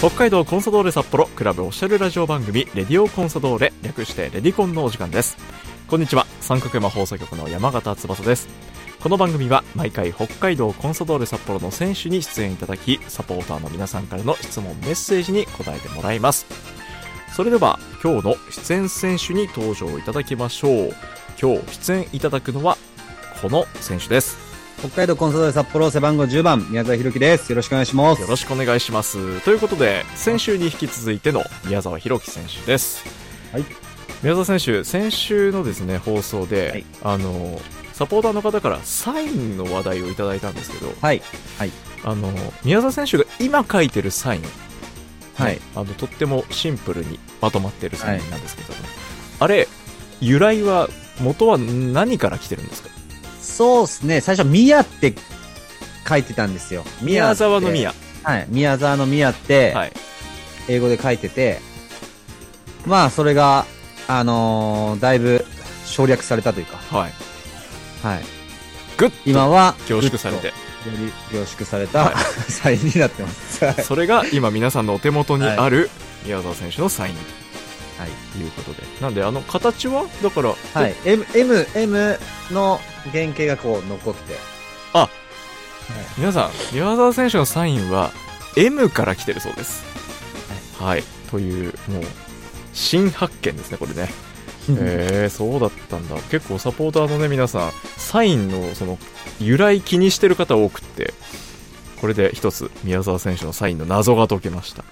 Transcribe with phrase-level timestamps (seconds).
[0.00, 5.36] 北海道コンサドーレ札幌クラブオフィシャルラジオ番組レディオコンサドーレ略してレディコンのお時間です。
[5.88, 6.24] こんにちは。
[6.40, 8.48] 三角山放送局の山形翼です。
[9.02, 16.46] この番組は毎回北海道コンサドーレ札幌の選手に出演いただきサポーターの皆さんからの質問メッセージに答えてもらいます。
[17.36, 20.94] それでは今日の出演選手に登場いただきましょう。
[21.38, 22.78] 今日出演いただくのは
[23.42, 24.49] この選手です。
[24.80, 27.50] 北海道コンサドーレ札幌背番号10番宮沢弘樹です。
[27.52, 28.22] よろしくお願いします。
[28.22, 29.40] よろしくお願いします。
[29.42, 33.04] ということで先週に引き続いての宮沢弘樹選手です。
[33.52, 33.64] はい。
[34.22, 36.84] 宮沢選手先週のですね放送で、はい。
[37.02, 37.60] あの
[37.92, 41.20] サポーターの方からサインの話題をいただいたんですけどはい。
[41.58, 41.70] はい。
[42.02, 42.32] あの
[42.64, 44.42] 宮沢選手が今書いてるサイン
[45.34, 45.60] はい。
[45.74, 48.78] あのとってもシンプルにまとまってるサインなんですけども、
[49.40, 49.68] あれ
[50.22, 50.88] 由来は
[51.20, 52.88] 元は何から来てるんですか？
[53.40, 54.20] そうですね。
[54.20, 55.14] 最初宮って
[56.08, 56.84] 書いてたんですよ。
[57.02, 57.94] 宮沢の宮。
[58.22, 58.46] はい。
[58.48, 59.92] 宮沢の宮ってはい。
[60.68, 61.58] 英語で書いてて、
[62.86, 63.66] まあそれが
[64.06, 65.44] あのーだいぶ
[65.84, 66.76] 省略されたというか。
[66.76, 67.12] はい。
[68.02, 68.24] はい。
[68.96, 70.48] グッと今は凝縮されて。
[70.48, 70.52] よ
[70.96, 72.16] り凝縮された、
[72.48, 73.64] サインになってます。
[73.64, 73.84] はい。
[73.84, 75.90] それが今皆さんのお手元にある
[76.24, 77.14] 宮沢選手のサイン。
[77.14, 77.20] は
[78.06, 78.10] い。
[78.32, 78.82] ということで。
[79.00, 80.06] なんであの形は？
[80.22, 80.94] だからはい。
[81.04, 82.18] M, M, M
[82.50, 82.80] の
[83.12, 84.36] 原型がこう残って。
[86.16, 88.12] 皆さん宮沢選手のサインは
[88.56, 89.82] M から来てるそうです。
[90.78, 92.02] はい、というもう
[92.72, 94.08] 新発見ですねこれね。
[94.68, 96.14] へえそうだったんだ。
[96.30, 98.98] 結構サポーターのね皆さんサインのその
[99.40, 101.12] 由来気にしてる方多くって
[102.00, 104.84] これで一つ宮沢選手のサインの謎が解けました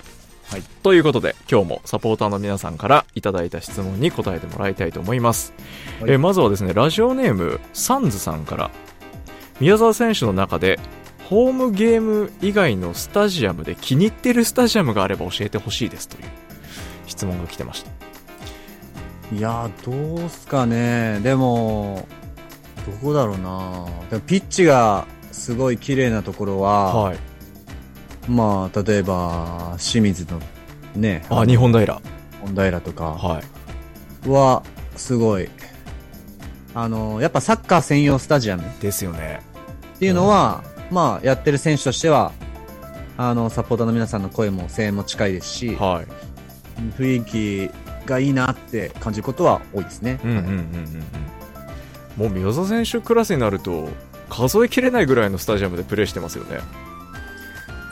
[0.50, 5.52] はい、ということで今日もサポーターの皆さんからいただいた質問に答えてもらいたいと思います、
[6.00, 6.10] はい。
[6.12, 8.70] えーまずはですねラジオネームサンズさんから。
[9.60, 10.78] 宮沢選手の中で
[11.24, 16.28] ホームゲーム以外のスタジアムで気に入ってるスタジアムがあれば教えてほしいですという
[17.08, 17.90] 質問が来てました。
[19.34, 21.20] いやーどうすかね。
[21.20, 22.06] でも
[22.86, 23.86] どこだろうな。
[24.10, 27.18] でもピッチがすごい綺麗なところは、はい
[28.28, 30.40] まあ例えば清水の
[30.94, 31.24] ね。
[31.30, 32.00] あ日本平。
[32.40, 33.04] 本平とか。
[33.04, 34.28] はい。
[34.28, 34.62] は
[34.96, 35.48] すごい。
[36.74, 38.62] あのやっぱサッカー専用スタジアム。
[38.62, 39.40] っですよね。
[39.98, 42.32] ていうのは、まあやってる選手としては
[43.16, 46.06] あのサポーターの皆さんの声も声援も近いですし、はい。
[46.96, 47.70] 雰囲気
[48.06, 50.62] がいいなって感じることは多いですね、うんうんうんうんうん。
[52.18, 53.88] もう宮沢選手クラスになると
[54.28, 56.58] 数えきれないぐらいのスタジアムでプレーしてますよね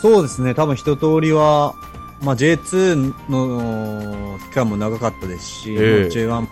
[0.06, 1.74] そうですね、多分一通りは、
[2.22, 6.00] まあ、J2 の期間も長かったですし、ええ。
[6.02, 6.48] まあ J1 も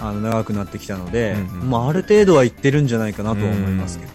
[0.00, 1.70] あの長くなってきたので、うんうん。
[1.70, 4.14] まあ、ある程度は行ってるんじゃないかなとは思いますけど、は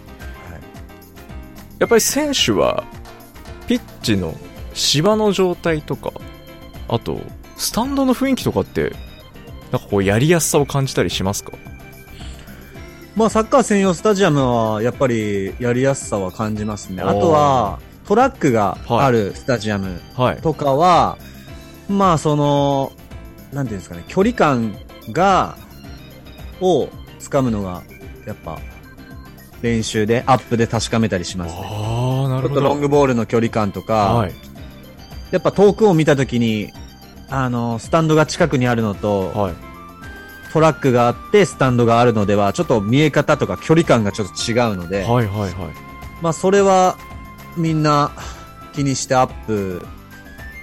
[1.78, 2.84] やっぱり選手は
[3.66, 4.34] ピッチの
[4.74, 6.12] 芝の状態とか
[6.88, 7.20] あと
[7.56, 8.92] スタンドの雰囲気とかって
[9.70, 11.52] なんかこうやりやすさを感じたりしますか？
[13.16, 17.02] まあ、サッカー専用スタジアムはやっぱりやりやすさは感じますね。
[17.02, 20.38] あとは、トラックがあるスタジアムはい。
[20.38, 21.16] とかは、
[21.88, 22.90] まあ、その、
[23.52, 24.74] なんていうんですかね、距離感
[25.12, 25.56] が、
[26.60, 26.88] を
[27.20, 27.84] 掴むのが、
[28.26, 28.58] やっぱ、
[29.62, 31.60] 練習で、アップで確かめたりしますね。
[31.62, 34.32] ああなるほちょっとロンどグボールの距離感とか、はい。
[35.30, 36.72] やっぱ遠くを見たときに、
[37.28, 39.54] あの、スタンドが近くにあるのと、はい。
[40.52, 45.52] トラックがあってスタンドがあるのでは、ちょっと見え方とか距離感がちょっと違うので、はいはいはい。
[46.20, 46.96] まあそれは
[47.56, 48.12] みんな
[48.72, 49.86] 気にしてアップ、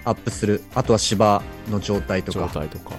[0.06, 0.64] アップする。
[0.76, 2.60] あとは芝の状態と状か。
[2.60, 2.96] 態とか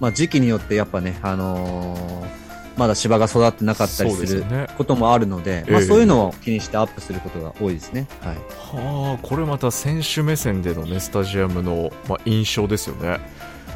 [0.00, 2.44] まあ時期によってやっぱね、あのー
[2.76, 4.44] まだ芝が育ってなかったりする
[4.76, 8.06] こともあるので、ええまあそういうのを気にしてアップすることが多いですね。
[8.20, 8.36] はい。
[8.36, 13.20] はあこれまた選手目線でのねスタジアムの、まあ、印象ですよね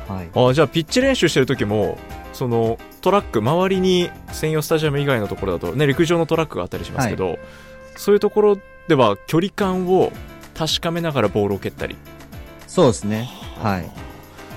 [0.09, 0.31] はい。
[0.35, 1.99] あじゃあピッチ練習してる時も
[2.33, 7.39] そのトラック周りに専用スタジアム以外のところだと、ね、陸上のトラックがあったりしますけど、
[7.97, 8.59] そういうところ
[8.89, 10.13] では距離感を
[10.55, 11.97] 確かめながらボールを蹴ったり
[12.67, 13.29] そうですね。
[13.63, 13.91] はい。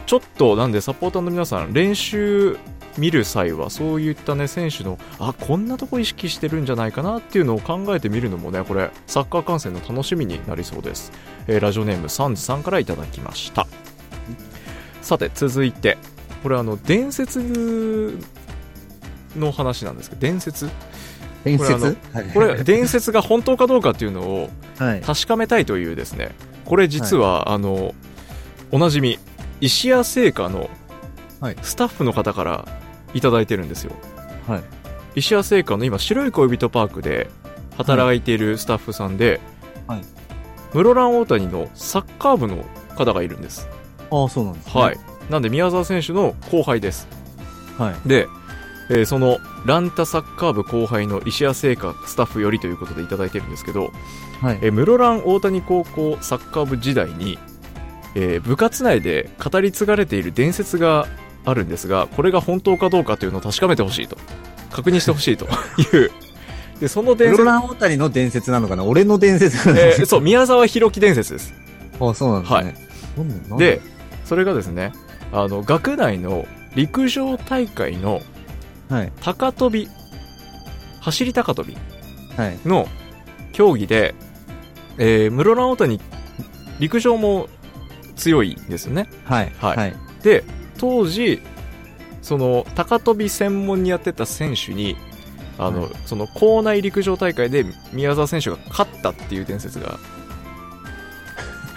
[0.06, 2.58] ちょっとなんでサポーターの皆さん練習
[2.98, 11.14] 見る際はそういったね選手のあこんなとこ意識してるんじゃないかなっていうのを考えてみるのもねこれサッカー観戦の楽しみになりそうです、
[11.48, 13.66] えーラジオネームサンズさんからいただきました
[15.02, 15.98] さて続いて
[16.44, 18.20] これあの伝説
[19.38, 20.70] の話なんですけど伝説
[21.44, 21.98] 伝説？
[22.14, 25.02] はいこれ伝説が本当かどうかっていうのをはい。
[25.02, 26.36] 確かめたいというですね
[26.66, 27.94] これ実は、あの
[28.72, 29.20] おなじみ
[29.60, 30.70] 石屋製菓の
[31.40, 32.68] はいスタッフの方から
[33.14, 33.94] いただいてるんですよ、
[34.48, 34.64] はい。
[35.16, 37.30] 石屋製菓の今白い恋人パークで
[37.78, 39.40] 働いているスタッフさんで、
[39.88, 40.02] はい
[40.74, 42.64] 室蘭大谷のサッカー部の
[42.96, 43.68] 方がいるんです。
[44.10, 44.82] ああ、そうなんですね。
[44.82, 44.98] はい。。
[45.30, 47.10] なんで宮沢選手の後輩です。
[47.78, 48.08] はい。
[48.08, 48.28] で、
[48.92, 53.92] えーそのランタサッカー部後輩の石谷製菓スタッフよりということでいただいてるんですけど、
[54.42, 54.60] はい。
[54.62, 57.40] えー室蘭大谷高校サッカー部時代に、
[58.16, 61.08] えー部活内で語り継がれている伝説が
[61.46, 64.18] あるんですがこれが本当かどうかというのを確かめてほしいと。
[64.72, 65.46] 確認してほしいと。
[65.82, 66.12] いう。
[66.80, 68.84] でその伝説、室蘭大谷の伝説なのかな？
[68.84, 69.92] 俺の伝説なのかな？
[69.92, 71.54] えーそう宮沢弘樹伝説です。
[72.00, 72.76] あそうなんですね。
[73.54, 73.60] はい。
[73.60, 73.82] で
[74.26, 74.92] それがですね
[75.32, 76.46] あの学内の
[76.76, 78.22] 陸上大会の
[78.92, 79.12] はい。
[79.22, 79.90] 高跳び
[81.00, 81.76] 走り高跳び
[82.38, 82.60] はい。
[82.66, 82.88] の
[83.54, 84.14] 競技で、
[84.98, 86.00] えー室蘭大谷
[86.80, 87.48] 陸上も
[88.16, 89.52] 強いんですよねはい。
[89.60, 89.96] はいはい。
[90.24, 90.44] で
[90.78, 91.42] 当時
[92.22, 94.96] その高跳び専門にやってた選手に
[95.58, 99.98] あの、はいその校内陸上大会で宮沢選手が勝ったっていう伝説が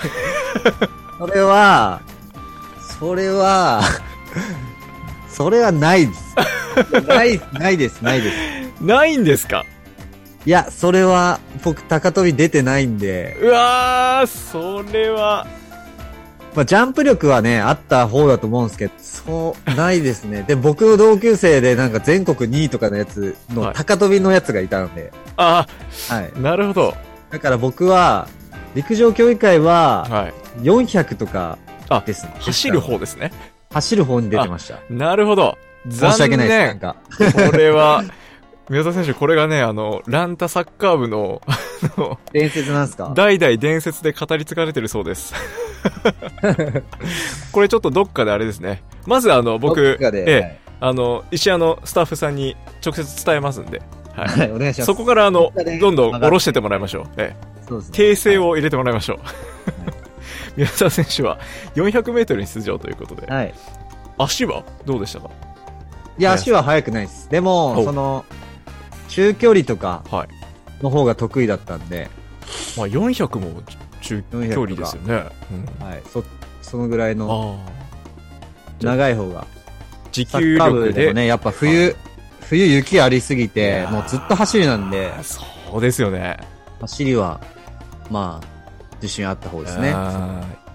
[1.19, 2.03] それは、
[2.99, 3.81] それは、
[5.29, 6.21] それはないです。
[7.07, 8.37] ない、ないです、ないです。
[8.83, 9.65] ないんですか？
[10.47, 15.47] いや、それは、僕、高跳び出てないんで、うわーそれは
[16.55, 20.45] まあ、ジャンプ力はね、あった方だと思うんですけど、そう、ないですね。
[20.47, 25.67] で、僕の同級生でなんか全国2位とかのやつのはい高跳びのやつがいたので、あ
[26.11, 26.41] はい。
[26.41, 26.95] なるほど
[27.31, 28.29] だから僕は、
[28.77, 32.35] 陸上競技会は、はい400とかあですね。
[32.39, 33.33] 走る方ですね
[33.73, 34.79] 走る方に出てました。
[34.89, 35.59] なるほど
[35.91, 36.59] 申し訳ないです。
[36.59, 36.97] なん残か。
[37.39, 38.05] 念これは
[38.71, 43.13] 宮沢選手これがねあのランタサッカー部のあの伝説なんですか？
[43.15, 45.35] 代々伝説で語り継がれてるそうです。
[47.53, 48.83] これちょっとどっかであれですね。
[49.07, 53.83] まずあのど僕ええ、あの、石屋のスタッフさんに直接伝えますんで、
[54.15, 54.87] ははい、はい、お願いします。
[54.87, 57.07] そこからあのどんどん下ろしてってもらいましょう。
[57.19, 57.37] え
[57.69, 59.19] そうですえ、ね訂正を入れてもらいましょう。
[60.57, 61.39] 宮沢選手は
[61.75, 63.45] 400メートルに出場ということで、はい。
[63.45, 63.55] はい。
[64.17, 65.29] 足はどうでしたか？
[66.19, 67.29] いや、足は速くないです。
[67.31, 68.25] でおも、その、
[69.09, 70.29] 中距離とかはい。
[70.83, 72.11] の方が得意だったんで、
[72.77, 73.63] まあ400も
[74.01, 75.25] 中距離ですよね。
[75.81, 76.03] うんはい。
[76.13, 76.25] そ、
[76.63, 77.59] そのぐらいの
[78.81, 79.47] 長い方が。
[80.13, 81.97] 持久サッカー部力ででもね、やっぱ冬、
[82.43, 85.43] 冬雪ありすぎて、もうずっと走りなんで、そ
[85.77, 86.39] うですよね。
[86.81, 87.41] 走りは、
[88.11, 88.47] まあ、
[88.97, 89.93] 自信あった方ですね。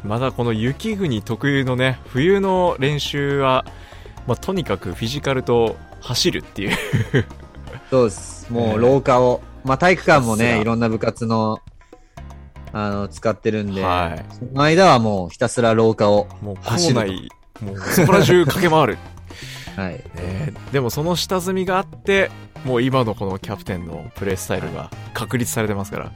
[0.04, 3.66] まだこの雪国特有のね、冬の練習は、
[4.30, 6.78] まあ、とにかくフィジカルと走るっていう。
[7.90, 8.54] そうです。
[8.54, 11.58] もええう廊下を、まあ体育館もね、いろんな部活の、
[12.72, 17.30] あの、使ってるんで、はいその間はもうひたすら廊下を、もう走ると校内、
[17.60, 18.98] もうそこら中駆け回る。
[19.76, 19.94] はい。
[19.94, 22.30] ねでもその下積みがあって、
[22.66, 26.12] もう今のこのキャプテンのプレースタイルが確立されてますから。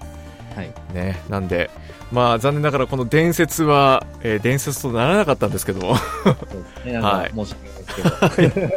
[0.56, 0.72] はい。
[0.94, 1.20] ね。
[1.30, 1.72] なんで、
[2.14, 5.98] まあ残念ながらこの伝説は、えー伝説とならなかったんですけども、は
[6.88, 8.70] いか申し訳ないですけど。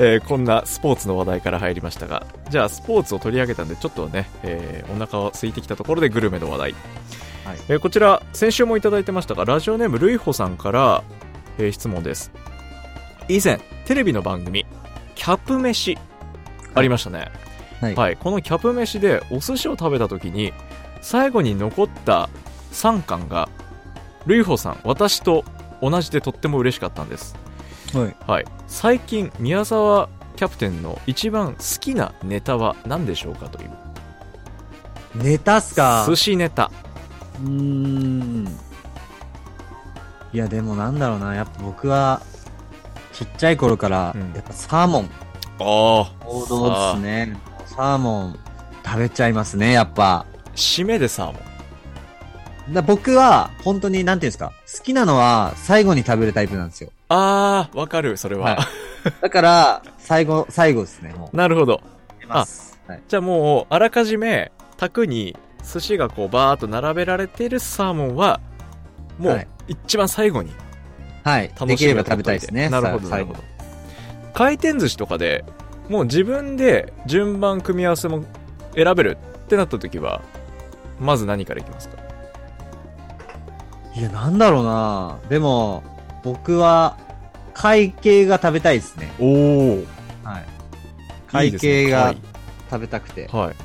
[0.04, 6.74] えーこんなスポーツの話題から入りましたが、じゃあスポーツを取り上げたんで、ちょっとね、えーお腹を空いてきたところでグルメの話題。
[7.44, 11.02] はいえーこちら、先週もいただいてましたが、ラジオネームルイホさんから、
[11.58, 12.32] えー質問です。
[13.28, 14.66] 以前、テレビの番組、
[15.14, 15.96] キャップ飯、
[16.74, 17.30] ありましたね。
[17.80, 18.16] はいはい。
[18.16, 20.52] このキャップ飯でお寿司を食べた時に、
[21.00, 22.28] 最後に残った
[22.72, 23.48] 3貫が、
[24.26, 25.44] ルイホさん、私と
[25.80, 27.36] 同じでとっても嬉しかったんです。
[27.94, 28.16] はい。
[28.26, 33.70] はい、最近宮沢キャプテンの一番好きなネタは何でしょうかという
[35.14, 36.04] ネタっすか？
[36.06, 36.70] 寿司ネタ
[37.40, 38.46] うーん。
[40.32, 41.34] いや、でもなんだろうな。
[41.34, 42.20] やっぱ僕は、
[43.14, 45.08] ちっちゃい頃からうん、やっぱサーモン、あ
[45.58, 45.64] あ
[46.26, 47.36] 王道ですね。
[47.64, 48.38] サーモン、
[48.84, 50.26] 食べちゃいますね、やっぱ。
[50.54, 51.47] 締めでサーモン
[52.72, 54.52] だ僕は、本当に、なんていうんですか。
[54.78, 56.90] 好きなのは、最後に食べるタイプなんですよ。
[57.08, 61.36] ああわかるそれは、はい だから、最後、最後ですね、もう。
[61.36, 61.80] なるほど
[62.26, 62.78] ます。
[62.86, 63.02] はい。
[63.08, 68.40] じゃあもうあらかじめ卓に寿司がこうバーっと並べられているサーモンは
[69.18, 70.52] もうはい一番最後に
[71.24, 71.48] はい。
[71.58, 72.68] 楽しできれば食べたいですね。
[72.68, 73.40] なるほどさなるほど
[74.34, 75.44] 回転寿司とかで
[75.88, 78.24] もう自分で順番組み合わせも
[78.74, 80.20] 選べるってなった時は
[81.00, 81.96] まず何からいきますか？
[83.98, 85.82] いや、なんだろうなでも、
[86.22, 86.96] 僕は、
[87.52, 89.12] 会計が食べたいですね。
[89.18, 89.84] おお
[90.22, 90.44] はい。
[91.26, 92.14] 会計が
[92.70, 93.26] 食べたくて。
[93.26, 93.56] はい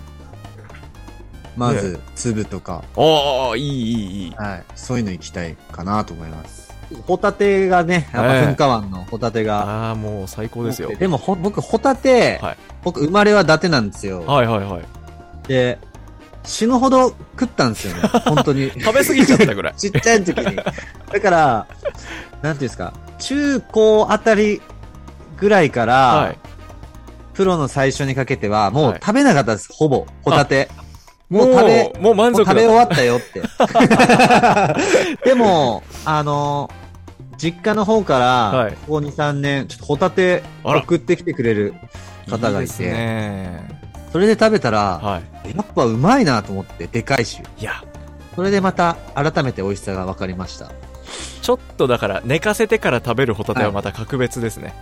[1.56, 4.64] まず、粒とか、ああいいいいいいはい。
[4.74, 6.74] そういうの行きたいかなと思います。
[7.06, 9.90] ホタテがね、やっぱええ噴火湾のホタテが。
[9.90, 14.26] ああもう最高ですよでもほ、僕、ホタテ、はい僕、生まれは伊達なんですよ。
[14.26, 14.84] はいはいはい
[15.48, 15.78] で、
[16.46, 17.10] 死ぬほど
[17.40, 18.02] 食ったんですよね。
[18.26, 18.72] 本当に。
[18.72, 19.74] 食べ過ぎちゃったぐらい。
[19.78, 20.56] ちっちゃい時に。
[20.56, 20.64] だ
[21.22, 21.68] から、
[22.42, 24.62] なんていうんですか、中高あたり
[25.38, 26.40] ぐらいから、はい。
[27.34, 30.06] プロの最初にかけては、もはいう食べなかったです、ほぼ。
[30.22, 30.70] ホタテ。
[31.30, 33.42] もう食べ、もう満足食べ終わったよって。
[35.26, 36.70] でも、あの、
[37.38, 38.26] 実家の方から、
[38.58, 41.74] はいここ2、3年、ちょっとホタテ送ってきてくれる
[42.30, 43.83] 方がいて、ですね。
[44.14, 45.56] それで食べたら、はい。
[45.58, 47.42] やっぱうまいなと思って、でかいし。
[47.60, 47.84] いや、
[48.36, 50.72] それでまた改めて美味しさが分かりました。
[51.42, 54.76] ちょっとだから寝かせてから食べるホタテはまた格別ですね。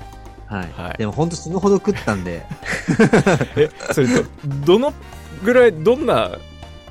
[0.48, 0.72] はい。
[0.76, 2.46] はいでも本当死ぬほど食ったんで、
[3.56, 4.26] え、それと、
[4.66, 4.94] どの
[5.46, 6.32] ぐらい、どんな、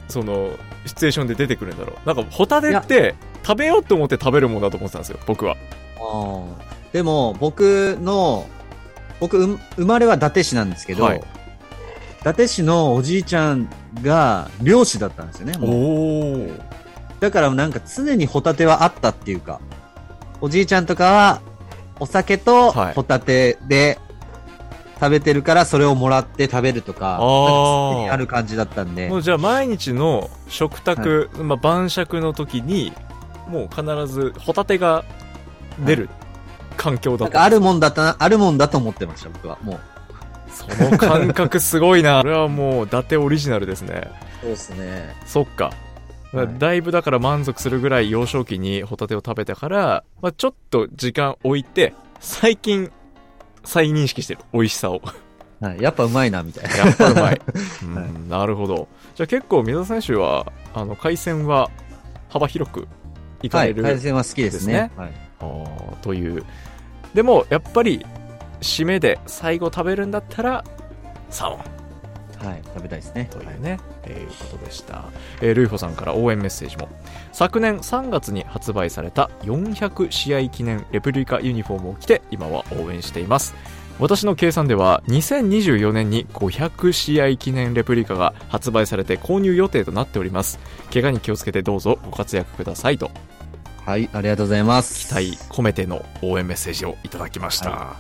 [0.08, 0.52] その、
[0.86, 2.06] シチュエーションで出てくるんだろう。
[2.06, 3.16] なんか、ホタテって、
[3.46, 5.58] 食べようと思って食べるものだと思ってたんですよ、僕は。
[6.94, 8.46] でも僕の、
[9.20, 11.22] 僕、うん生まれは伊達市なんですけど、はい
[12.20, 13.68] 伊達市のおじいちゃん
[14.02, 15.54] が漁師だったんですよね。
[15.62, 16.48] おお。
[17.18, 19.60] だからなんか常にホタテはあったっていうか、
[20.40, 21.40] おじいちゃんとかは
[21.98, 23.98] お酒とはいホタテで
[25.00, 32.92] 食べてるからそれをもらって食べるとか、あーなんかある感じだったんでも、うじゃあ毎日の食卓、まあ、晩酌の時に
[33.48, 35.04] もう必ずホタテが
[35.86, 36.10] 出る
[36.76, 39.58] 環境だった、なんかあるもんだったな、あるもんだと思ってました、僕は。
[39.62, 39.80] もう。
[40.68, 44.08] その感覚すごいなこれはもう伊達オリジナルですね
[44.40, 45.14] そうですね。
[45.26, 45.72] そっか
[46.32, 52.90] はいだいぶだから満足するぐらい幼少期にホタテを食べたから、まあ、ちょっと時間置いて最近
[53.64, 55.02] 再認識してる美味しさを
[55.60, 55.82] はい。
[55.82, 56.76] やっぱうまいな、みたいな。
[56.86, 57.40] やっぱうまい、
[57.84, 61.70] うんはいなるほどじゃあ結構水田選手はあの海鮮は
[62.30, 62.88] 幅広く
[63.42, 63.68] いかはい。
[63.68, 64.90] れる、海鮮は好きですね。
[64.96, 65.12] はい。
[65.40, 66.44] あーという
[67.12, 68.06] でもやっぱり
[68.60, 70.64] 締めで最後食べるんだったら
[71.28, 71.80] サーモン
[72.46, 72.62] はい。
[72.64, 73.28] 食べたいですね。
[73.30, 75.04] というね、えーいうことでした、
[75.42, 76.88] えールイホさんから応援メッセージも
[77.32, 83.54] 昨年3月に発売された400試合記念レプリカユニフォームを着て今は応援しています
[83.98, 90.58] 私の計算では2024年に500試合記念レプリカが発売されて購入予定となっております
[90.92, 93.10] 怪我に気をつけてどうぞご活躍くださいと
[93.84, 94.08] はい。
[94.12, 95.08] ありがとうございます。
[95.08, 97.96] 期待込めての応援メッセージをいただきました、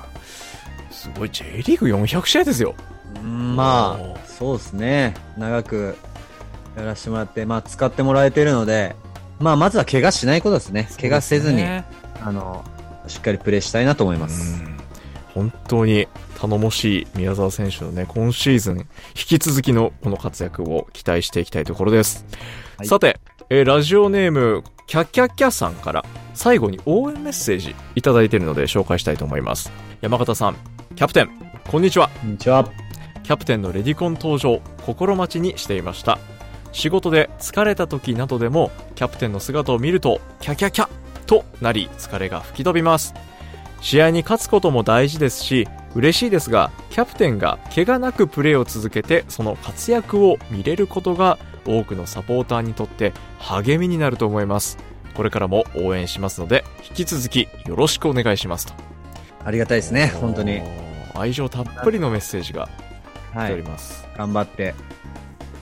[0.90, 2.74] すごい J リーグ400試合ですよ
[3.16, 5.14] うんまあ、そうですね。
[5.36, 5.96] 長く
[6.76, 8.94] やらせてもらって、まあ、使ってもらえてるので、
[9.40, 10.88] まあ、まずは怪我しないことですね。
[11.00, 11.84] 怪我せずに、あ
[12.30, 12.64] の、
[13.08, 14.62] しっかりプレーしたいなと思います。
[14.62, 14.70] うん
[15.34, 22.26] 本当に頼もしい宮澤選手のね、今シーズン、引き続きのこの活躍を期待していきたいところです。
[22.76, 26.04] はいさて、えーラジオネーム、キャッキャッキャさんから、
[26.34, 29.70] 最後に応援メッセージいただいているので紹介したいと思います。
[30.00, 30.56] 山形さん、
[30.96, 31.30] キャプテン、
[31.70, 32.10] こんにちは。
[32.20, 32.68] こんにちは。
[33.22, 36.18] キャプテンのレディコン登場、心待ちにしていました。
[36.72, 40.88] 仕事で疲れた時などでも、キャプテンの姿を見ると、キャキャキャ
[41.26, 43.14] となり、疲れが吹き飛びます。
[43.80, 54.76] 試合に勝つことも大事ですし、嬉しいですが、キャプテンが怪我なくプレーを続けて、その活躍を見れることが、多くのサポーターにとって励みになると思います。
[55.14, 58.89] これからも応援しますので、引き続きよろしくお願いしますと。
[59.44, 60.62] ありがたいですね、本当に。。
[61.14, 62.68] 愛情たっぷりのメッセージが
[63.32, 63.70] 来ておりはい。
[63.70, 64.06] ます。
[64.16, 64.74] 頑張って、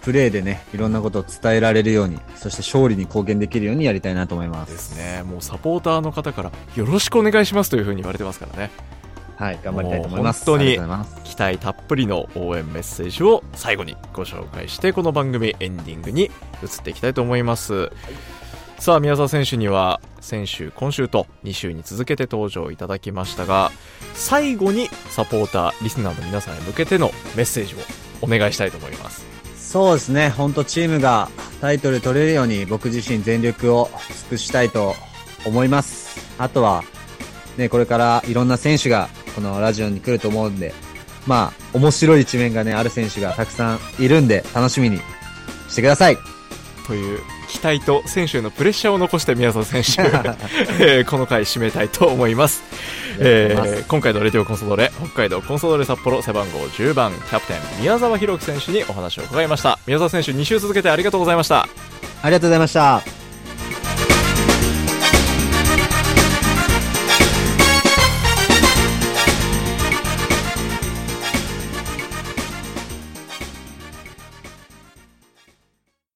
[0.02, 4.64] プレーでね、いろんなことを伝えられるように、そして勝利に貢献できるようにやりたいなと思いま。
[4.64, 5.22] ですすね。
[5.22, 8.70] もうサポーターの方からよろしくお願いしますというふうに言われてますからね。
[9.36, 10.44] はい、頑張りたいと思います。
[10.44, 10.78] 本当に。
[11.24, 16.30] 期待たっぷりの応援メッセージを最後にご紹介して、この番組エンディングに移っ
[16.82, 17.92] ていきたいと思います。
[18.78, 23.72] さあ、宮澤選手には先週、今週と2週に続けて登場いただきましたが、
[24.14, 27.78] 最後にサポーター、リスナーの皆さんへ向けてのメッセージを
[28.22, 29.26] お願いしたいと思います。
[29.56, 31.28] そうですね、本当チームが
[31.60, 34.94] タイトル取れるように僕自身全力を尽くしたいと
[35.44, 36.20] 思います。
[36.38, 36.84] あとは、
[37.56, 40.72] ね、これからいろんな選手がこのラジオに来ると思うんで、
[41.26, 45.00] まあ、面白い一面がね、ある選手がたくさんいるんで、楽しみに
[45.68, 46.16] してください。
[46.86, 50.02] という期待と選手へのプレッシャーを残して宮澤選手、
[50.80, 52.62] えーこの回締めたいと思います。
[53.20, 61.66] えー今回のレディオコンソドーレ北海道コンソドーレ札幌背番号10番キャプテン宮澤宏樹選手にお話を伺いました宮澤選手2週続けてありがとうございました
[62.22, 63.17] ありがとうございました。